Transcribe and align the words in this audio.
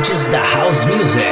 E 0.00 0.10
vertentes 0.10 0.28
da 0.30 0.40
House 0.40 0.86
Music. 0.86 1.29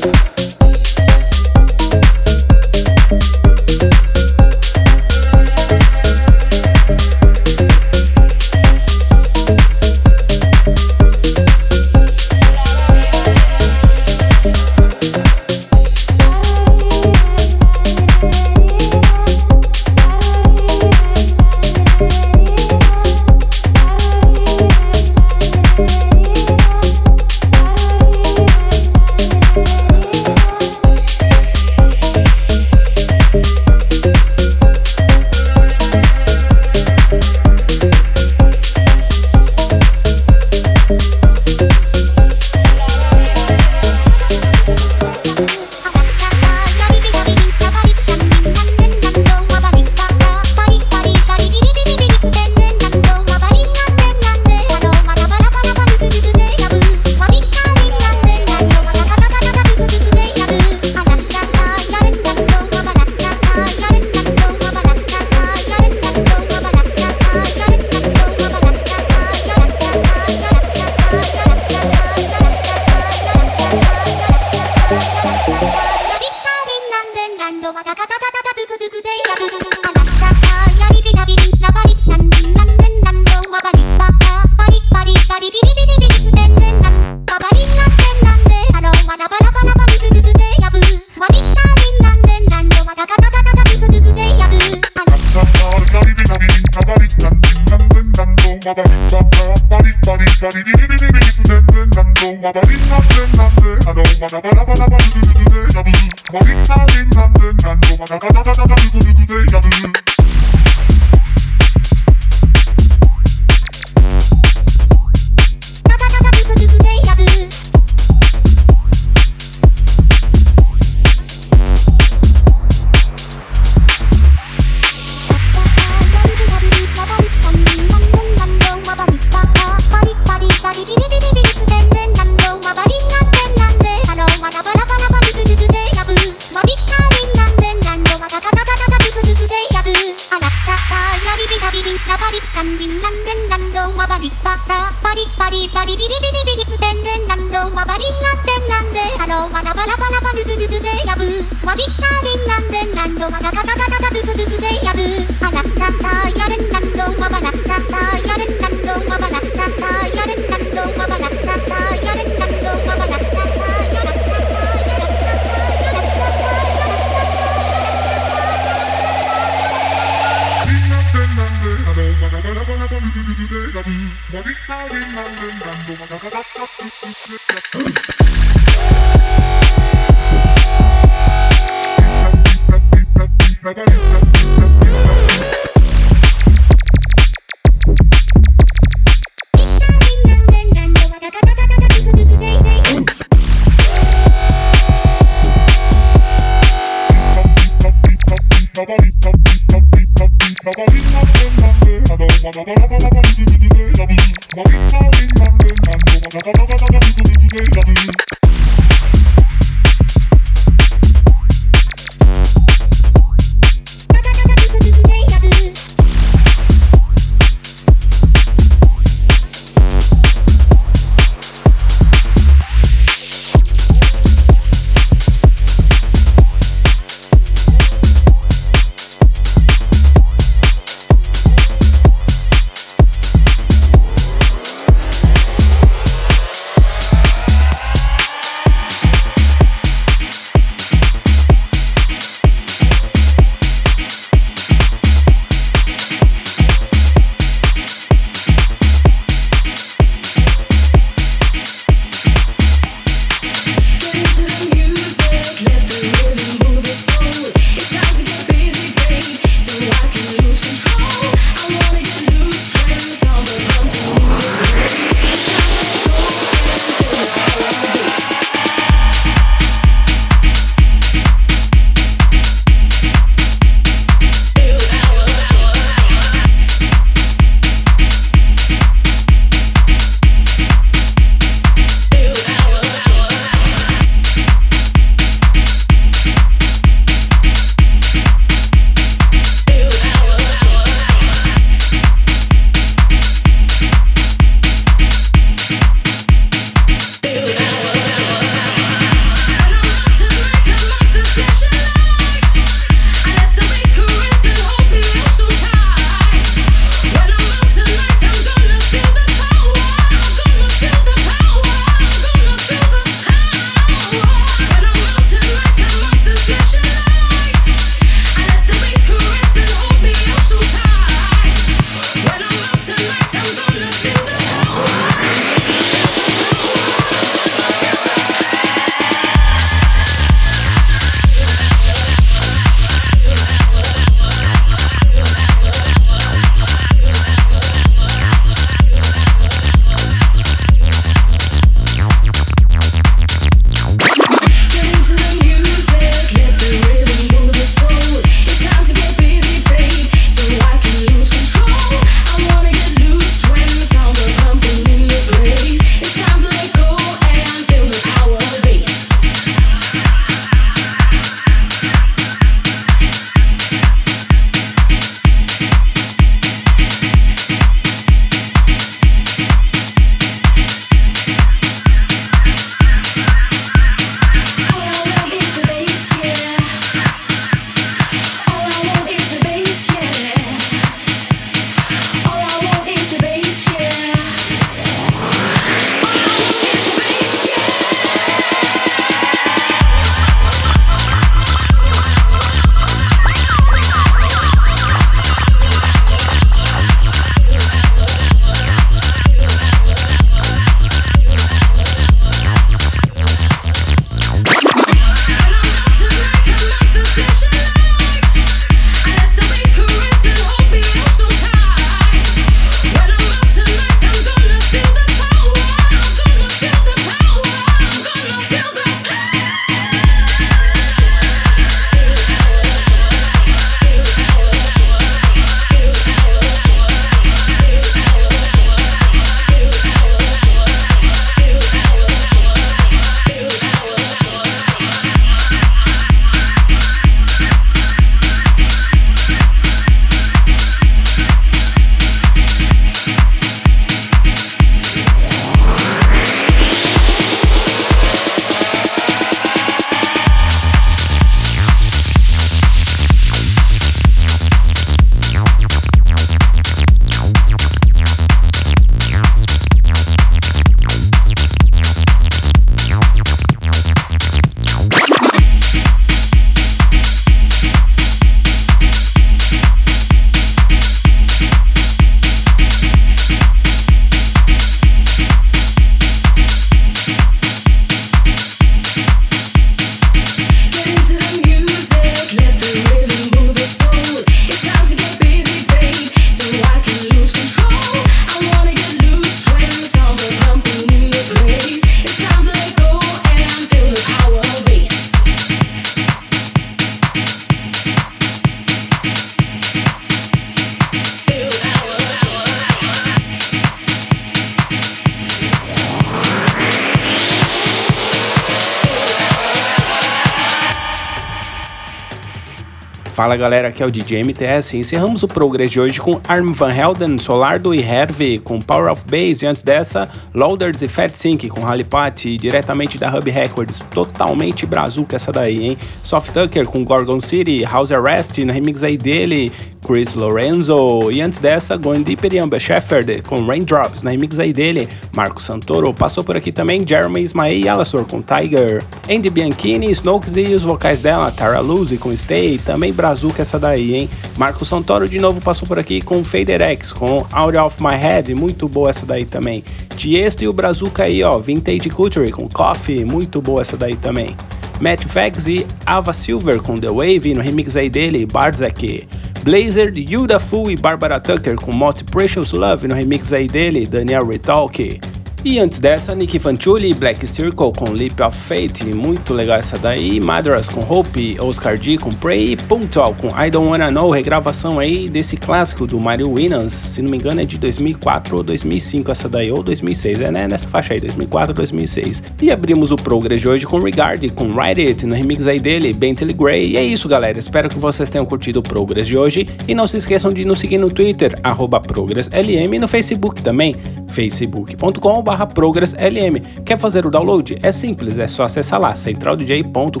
Fala 513.16 513.34
galera, 513.34 513.68
aqui 513.68 513.82
é 513.82 513.86
o 513.86 513.90
DJ 513.90 514.22
MTS. 514.22 514.76
Encerramos 514.76 515.22
o 515.22 515.26
Progress 515.26 515.70
de 515.70 515.80
hoje 515.80 515.98
com 515.98 516.20
Arm 516.28 516.52
Van 516.52 516.70
Helden, 516.70 517.16
Solardo 517.16 517.74
e 517.74 517.80
Herve 517.80 518.38
com 518.40 518.60
Power 518.60 518.92
of 518.92 519.04
Bass. 519.10 519.40
E 519.40 519.46
antes 519.46 519.62
dessa, 519.62 520.06
Loaders 520.34 520.82
e 520.82 520.86
Fat 520.86 521.14
Sync 521.14 521.48
com 521.48 521.62
Rally 521.62 521.82
Party, 521.82 522.36
diretamente 522.36 522.98
da 522.98 523.08
Hub 523.08 523.30
Records. 523.30 523.80
Totalmente 523.90 524.66
brazuca 524.66 525.16
essa 525.16 525.32
daí, 525.32 525.64
hein? 525.64 525.78
Soft 526.02 526.30
Tucker 526.30 526.66
com 526.66 526.84
Gorgon 526.84 527.18
City, 527.18 527.64
House 527.64 527.90
Arrest, 527.90 528.36
na 528.44 528.52
remix 528.52 528.84
aí 528.84 528.98
dele, 528.98 529.50
Chris 529.82 530.14
Lorenzo. 530.14 531.10
E 531.10 531.22
antes 531.22 531.38
dessa, 531.38 531.74
Going 531.78 532.02
Deeper 532.02 532.34
e 532.34 532.38
Amber 532.38 532.60
Shepherd 532.60 533.22
com 533.22 533.46
Raindrops, 533.46 534.02
na 534.02 534.10
remix 534.10 534.38
aí 534.38 534.52
dele, 534.52 534.86
Marco 535.14 535.42
Santoro. 535.42 535.94
Passou 535.94 536.22
por 536.22 536.36
aqui 536.36 536.52
também 536.52 536.86
Jeremy 536.86 537.22
Ismael 537.22 537.56
e 537.56 537.66
Alastor 537.66 538.04
com 538.04 538.20
Tiger. 538.20 538.84
Andy 539.08 539.30
Bianchini, 539.30 539.90
Snokes 539.90 540.36
e 540.36 540.54
os 540.54 540.62
vocais 540.62 541.00
dela, 541.00 541.30
Tara 541.30 541.60
Luzi 541.60 541.96
com 541.96 542.14
Stay, 542.14 542.58
também 542.58 542.92
brazuca 542.92 543.05
essa 543.38 543.58
daí, 543.58 543.94
hein? 543.94 544.08
Marco 544.36 544.64
Santoro 544.64 545.08
de 545.08 545.18
novo 545.18 545.40
passou 545.40 545.66
por 545.66 545.78
aqui 545.78 546.00
com 546.00 546.24
Fader 546.24 546.62
X, 546.62 546.92
com 546.92 547.26
Out 547.30 547.58
of 547.58 547.82
My 547.82 547.94
Head, 547.94 548.34
muito 548.34 548.68
boa 548.68 548.90
essa 548.90 549.04
daí 549.04 549.24
também. 549.24 549.62
Tiesto 549.96 550.44
e 550.44 550.48
o 550.48 550.52
Brazuca 550.52 551.04
aí, 551.04 551.22
ó, 551.22 551.38
Vintage 551.38 551.90
Culture 551.90 552.30
com 552.30 552.48
Coffee, 552.48 553.04
muito 553.04 553.40
boa 553.40 553.62
essa 553.62 553.76
daí 553.76 553.96
também. 553.96 554.36
Matt 554.80 555.04
Fags 555.06 555.46
e 555.48 555.66
Ava 555.84 556.12
Silver 556.12 556.60
com 556.60 556.78
The 556.78 556.88
Wave, 556.88 557.34
no 557.34 557.40
remix 557.40 557.76
aí 557.76 557.88
dele, 557.88 558.26
Barzak. 558.26 559.08
Blazer, 559.42 559.92
Yuda 559.96 560.40
Fu 560.40 560.70
e 560.70 560.76
Barbara 560.76 561.20
Tucker 561.20 561.56
com 561.56 561.72
Most 561.74 562.04
Precious 562.04 562.52
Love, 562.52 562.88
no 562.88 562.94
remix 562.94 563.32
aí 563.32 563.46
dele, 563.46 563.86
Daniel 563.86 564.26
Retalk. 564.26 565.00
E 565.48 565.60
antes 565.60 565.78
dessa, 565.78 566.12
Nick 566.12 566.40
Fanciulli 566.40 566.92
Black 566.92 567.24
Circle 567.24 567.70
com 567.70 567.90
Leap 567.92 568.18
of 568.18 568.36
Fate, 568.36 568.84
muito 568.92 569.32
legal 569.32 569.56
essa 569.58 569.78
daí. 569.78 570.18
Madras 570.18 570.66
com 570.66 570.80
Hope, 570.80 571.36
Oscar 571.38 571.78
D 571.78 571.96
com 571.96 572.10
Prey 572.10 572.54
e 572.54 572.56
Punctual 572.56 573.14
com 573.14 573.28
I 573.28 573.48
Don't 573.48 573.68
Wanna 573.68 573.88
Know, 573.92 574.10
regravação 574.10 574.80
aí 574.80 575.08
desse 575.08 575.36
clássico 575.36 575.86
do 575.86 576.00
Mario 576.00 576.34
Winans, 576.34 576.72
se 576.72 577.00
não 577.00 577.12
me 577.12 577.16
engano 577.16 577.40
é 577.40 577.44
de 577.44 577.58
2004 577.58 578.38
ou 578.38 578.42
2005 578.42 579.08
essa 579.08 579.28
daí, 579.28 579.52
ou 579.52 579.62
2006, 579.62 580.20
é 580.20 580.32
né? 580.32 580.48
nessa 580.48 580.66
faixa 580.66 580.94
aí, 580.94 581.00
2004 581.00 581.52
ou 581.52 581.54
2006. 581.54 582.24
E 582.42 582.50
abrimos 582.50 582.90
o 582.90 582.96
Progress 582.96 583.40
de 583.40 583.48
hoje 583.48 583.66
com 583.66 583.78
Regard, 583.78 584.28
com 584.30 584.48
Ride 584.50 584.80
It, 584.80 585.06
no 585.06 585.14
remix 585.14 585.46
aí 585.46 585.60
dele, 585.60 585.92
Bentley 585.92 586.34
Gray. 586.34 586.72
E 586.72 586.76
é 586.76 586.82
isso 586.82 587.08
galera, 587.08 587.38
espero 587.38 587.68
que 587.68 587.78
vocês 587.78 588.10
tenham 588.10 588.26
curtido 588.26 588.58
o 588.58 588.62
Progress 588.64 589.06
de 589.06 589.16
hoje 589.16 589.46
e 589.68 589.76
não 589.76 589.86
se 589.86 589.96
esqueçam 589.96 590.32
de 590.32 590.44
nos 590.44 590.58
seguir 590.58 590.78
no 590.78 590.90
Twitter, 590.90 591.38
arroba 591.40 591.78
ProgressLM 591.78 592.74
e 592.74 592.78
no 592.80 592.88
Facebook 592.88 593.40
também, 593.42 593.76
facebook.com.br 594.08 595.35
progresslm. 595.44 596.36
Quer 596.64 596.78
fazer 596.78 597.04
o 597.04 597.10
download? 597.10 597.58
É 597.60 597.72
simples, 597.72 598.18
é 598.18 598.28
só 598.28 598.44
acessar 598.44 598.80
lá 598.80 598.94
centraldj.com.br. 598.94 600.00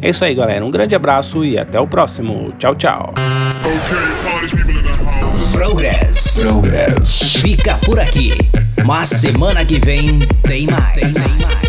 É 0.00 0.08
isso 0.08 0.24
aí, 0.24 0.34
galera. 0.34 0.64
Um 0.64 0.70
grande 0.70 0.94
abraço 0.94 1.44
e 1.44 1.58
até 1.58 1.78
o 1.78 1.86
próximo. 1.86 2.52
Tchau, 2.58 2.74
tchau. 2.74 3.12
Progress. 5.52 6.40
Progress. 6.40 7.36
Fica 7.40 7.76
por 7.84 8.00
aqui. 8.00 8.30
Mas 8.84 9.08
semana 9.10 9.64
que 9.64 9.78
vem 9.78 10.18
tem 10.42 10.66
mais. 10.66 10.94
Tem 10.94 11.12
mais. 11.12 11.65